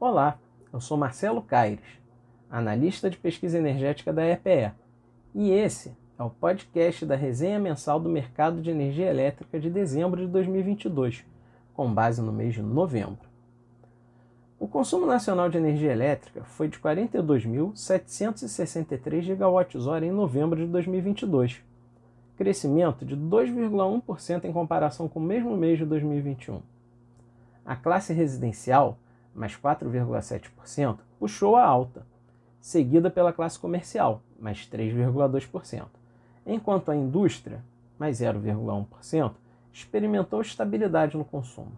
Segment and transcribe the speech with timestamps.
[0.00, 0.38] Olá,
[0.72, 1.84] eu sou Marcelo Caires,
[2.50, 4.72] analista de pesquisa energética da EPE,
[5.34, 10.22] e esse é o podcast da resenha mensal do mercado de energia elétrica de dezembro
[10.22, 11.22] de 2022,
[11.74, 13.28] com base no mês de novembro.
[14.58, 21.62] O consumo nacional de energia elétrica foi de 42.763 GWh em novembro de 2022,
[22.36, 26.60] crescimento de 2,1% em comparação com o mesmo mês de 2021.
[27.64, 28.98] A classe residencial,
[29.34, 32.06] mais 4,7%, puxou a alta,
[32.60, 35.86] seguida pela classe comercial, mais 3,2%,
[36.46, 37.62] enquanto a indústria,
[37.98, 39.32] mais 0,1%,
[39.72, 41.72] experimentou estabilidade no consumo.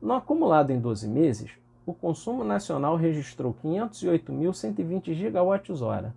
[0.00, 1.50] No acumulado em 12 meses,
[1.84, 6.12] o consumo nacional registrou 508.120 GWh,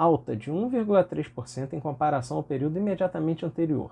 [0.00, 3.90] alta de 1,3% em comparação ao período imediatamente anterior.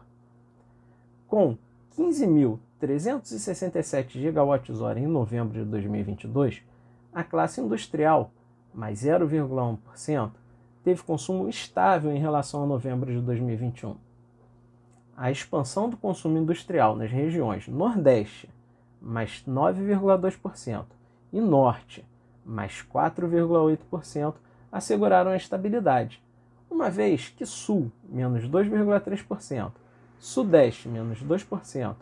[1.26, 1.58] Com
[1.98, 6.62] 15.367 GWh em novembro de 2022,
[7.12, 8.30] a classe industrial,
[8.72, 10.30] mais 0,1%,
[10.82, 13.94] teve consumo estável em relação a novembro de 2021.
[15.14, 18.48] A expansão do consumo industrial nas regiões Nordeste,
[18.98, 20.86] mais 9,2%,
[21.34, 22.02] e Norte,
[22.46, 24.36] mais 4,8%,
[24.70, 26.22] asseguraram a estabilidade,
[26.70, 29.72] uma vez que Sul, menos 2,3%,
[30.18, 31.96] Sudeste, menos 2%,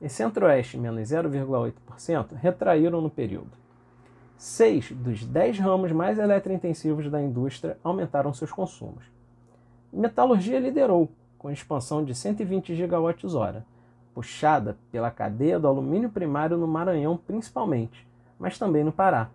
[0.00, 3.50] e Centro-Oeste, menos 0,8%, retraíram no período.
[4.36, 9.04] Seis dos dez ramos mais eletrointensivos da indústria aumentaram seus consumos.
[9.92, 13.62] Metalurgia liderou, com expansão de 120 GWh,
[14.12, 18.06] puxada pela cadeia do alumínio primário no Maranhão principalmente,
[18.38, 19.30] mas também no Pará.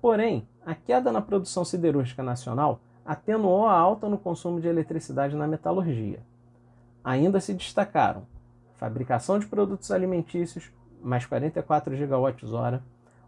[0.00, 5.46] Porém, a queda na produção siderúrgica nacional atenuou a alta no consumo de eletricidade na
[5.46, 6.20] metalurgia.
[7.02, 8.26] Ainda se destacaram
[8.74, 10.70] fabricação de produtos alimentícios,
[11.02, 12.82] mais 44 GWh,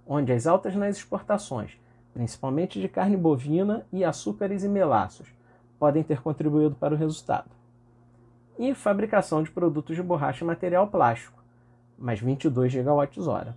[0.07, 1.81] onde as altas nas exportações,
[2.13, 5.27] principalmente de carne bovina e açúcares e melaços,
[5.79, 7.49] podem ter contribuído para o resultado
[8.59, 11.43] e fabricação de produtos de borracha e material plástico,
[11.99, 13.55] mais 22 GWh.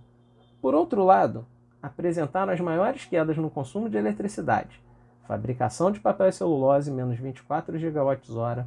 [0.62, 1.44] Por outro lado,
[1.84, 4.80] apresentaram as maiores quedas no consumo de eletricidade,
[5.28, 8.64] fabricação de papel e celulose, menos 24 GWh,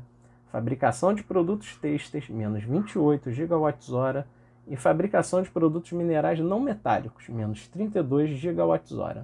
[0.52, 4.24] fabricação de produtos têxteis, menos 28 GWh,
[4.68, 9.24] e fabricação de produtos minerais não metálicos, menos 32 GWh.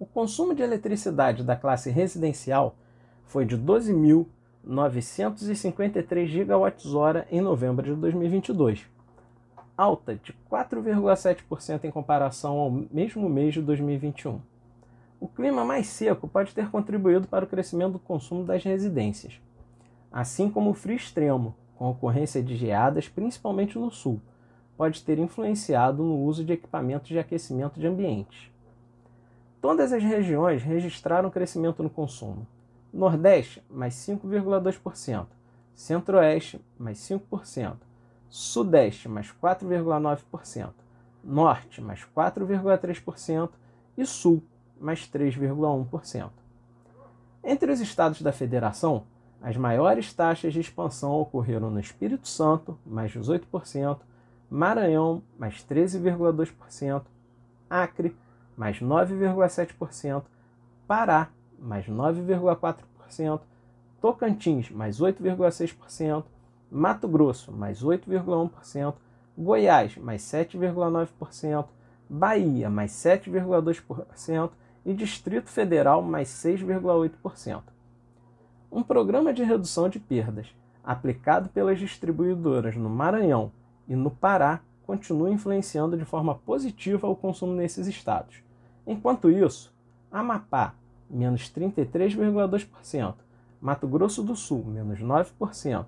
[0.00, 2.74] O consumo de eletricidade da classe residencial
[3.26, 4.26] foi de 12.000
[4.64, 8.84] 953 GWh em novembro de 2022,
[9.78, 14.40] alta de 4,7% em comparação ao mesmo mês de 2021.
[15.20, 19.40] O clima mais seco pode ter contribuído para o crescimento do consumo das residências,
[20.10, 24.20] assim como o frio extremo, com ocorrência de geadas principalmente no sul,
[24.76, 28.50] pode ter influenciado no uso de equipamentos de aquecimento de ambientes.
[29.60, 32.46] Todas as regiões registraram crescimento no consumo.
[32.92, 35.26] Nordeste, mais 5,2%.
[35.72, 37.87] Centro-Oeste, mais 5%.
[38.28, 40.70] Sudeste, mais 4,9%.
[41.24, 43.50] Norte, mais 4,3%.
[43.96, 44.42] E Sul,
[44.80, 46.30] mais 3,1%.
[47.42, 49.04] Entre os estados da federação,
[49.40, 53.98] as maiores taxas de expansão ocorreram no Espírito Santo, mais 18%,
[54.50, 57.02] Maranhão, mais 13,2%,
[57.70, 58.16] Acre,
[58.56, 60.22] mais 9,7%,
[60.86, 61.28] Pará,
[61.58, 63.40] mais 9,4%,
[64.00, 66.24] Tocantins, mais 8,6%,
[66.70, 68.94] Mato Grosso, mais 8,1%,
[69.36, 71.66] Goiás, mais 7,9%,
[72.08, 74.50] Bahia, mais 7,2%
[74.84, 77.62] e Distrito Federal, mais 6,8%.
[78.70, 80.48] Um programa de redução de perdas
[80.84, 83.52] aplicado pelas distribuidoras no Maranhão
[83.86, 88.42] e no Pará continua influenciando de forma positiva o consumo nesses estados.
[88.86, 89.70] Enquanto isso,
[90.10, 90.74] Amapá,
[91.10, 93.14] menos 33,2%,
[93.60, 95.86] Mato Grosso do Sul, menos 9%,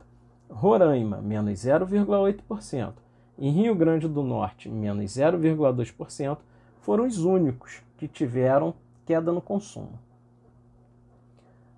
[0.51, 2.93] Roraima, menos 0,8%,
[3.39, 6.37] e Rio Grande do Norte, menos 0,2%,
[6.81, 8.75] foram os únicos que tiveram
[9.07, 9.99] queda no consumo.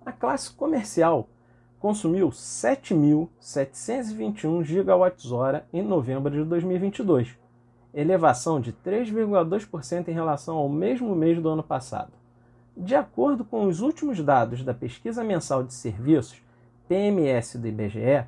[0.05, 1.29] A classe comercial
[1.79, 7.37] consumiu 7.721 GWh em novembro de 2022,
[7.93, 12.11] elevação de 3,2% em relação ao mesmo mês do ano passado.
[12.75, 16.41] De acordo com os últimos dados da Pesquisa Mensal de Serviços,
[16.87, 18.25] PMS do IBGE,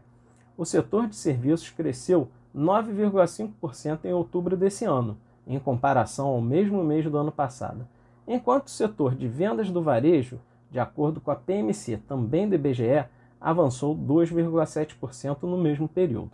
[0.58, 7.06] o setor de serviços cresceu 9,5% em outubro desse ano, em comparação ao mesmo mês
[7.06, 7.88] do ano passado,
[8.28, 10.40] enquanto o setor de vendas do varejo,
[10.72, 13.06] de acordo com a PMC também do IBGE,
[13.40, 16.32] avançou 2,7% no mesmo período.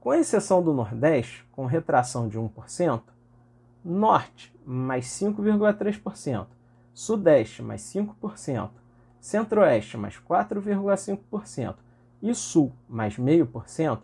[0.00, 3.02] Com exceção do Nordeste, com retração de 1%,
[3.84, 6.46] Norte, mais 5,3%,
[6.94, 8.70] Sudeste, mais 5%,
[9.20, 11.74] Centro-Oeste, mais 4,5%
[12.22, 14.00] e Sul, mais 0,5%,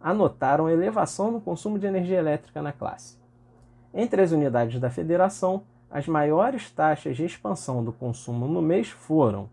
[0.00, 3.18] anotaram elevação no consumo de energia elétrica na classe.
[3.92, 9.48] Entre as unidades da federação, as maiores taxas de expansão do consumo no mês foram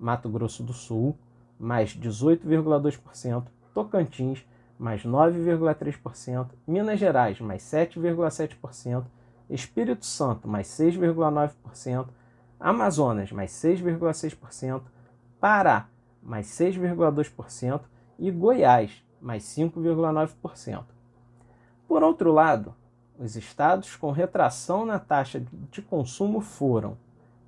[0.00, 1.16] Mato Grosso do Sul,
[1.58, 4.44] mais 18,2%, Tocantins,
[4.78, 9.04] mais 9,3%, Minas Gerais, mais 7,7%,
[9.48, 12.08] Espírito Santo, mais 6,9%,
[12.58, 14.82] Amazonas, mais 6,6%,
[15.38, 15.88] Pará,
[16.22, 17.80] mais 6,2%
[18.18, 20.84] e Goiás, mais 5,9%.
[21.88, 22.74] Por outro lado,
[23.18, 26.96] os estados com retração na taxa de consumo foram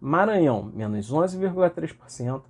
[0.01, 2.43] Maranhão, menos 11,3%,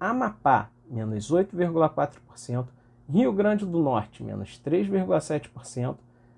[0.00, 2.66] Amapá, menos 8,4%,
[3.08, 5.96] Rio Grande do Norte, menos 3,7%,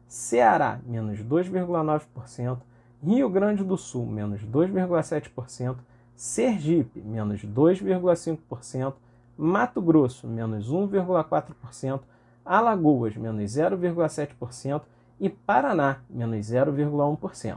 [0.09, 2.59] Ceará, menos 2,9%,
[3.03, 5.77] Rio Grande do Sul, menos 2,7%,
[6.17, 8.95] Sergipe, menos 2,5%,
[9.37, 12.01] Mato Grosso, menos 1,4%,
[12.45, 14.83] Alagoas, menos 0,7%
[15.21, 17.57] e Paraná, menos 0,1%.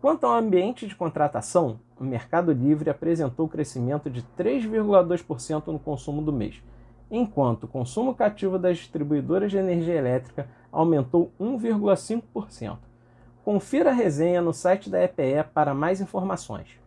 [0.00, 6.32] Quanto ao ambiente de contratação, o Mercado Livre apresentou crescimento de 3,2% no consumo do
[6.32, 6.62] mês,
[7.10, 12.76] enquanto o consumo cativo das distribuidoras de energia elétrica aumentou 1,5%.
[13.44, 16.78] Confira a resenha no site da EPE para mais informações.